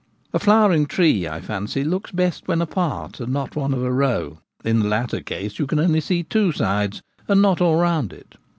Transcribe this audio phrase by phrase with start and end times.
[0.33, 4.39] A flowering tree, I fancy, looks best when apart and not one of a row.
[4.65, 8.33] In the latter case you can only see two sides and not all round it.